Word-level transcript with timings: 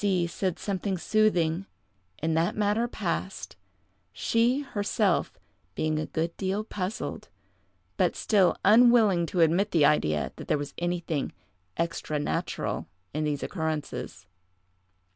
C—— 0.03 0.25
said 0.25 0.57
something 0.57 0.97
soothing, 0.97 1.67
and 2.17 2.35
that 2.35 2.55
matter 2.55 2.87
passed, 2.87 3.55
she, 4.11 4.61
herself, 4.61 5.37
being 5.75 5.99
a 5.99 6.07
good 6.07 6.35
deal 6.37 6.63
puzzled, 6.63 7.29
but 7.97 8.15
still 8.15 8.57
unwilling 8.65 9.27
to 9.27 9.41
admit 9.41 9.69
the 9.69 9.85
idea 9.85 10.31
that 10.37 10.47
there 10.47 10.57
was 10.57 10.73
anything 10.79 11.33
extra 11.77 12.17
natural 12.17 12.87
in 13.13 13.25
these 13.25 13.43
occurrences. 13.43 14.25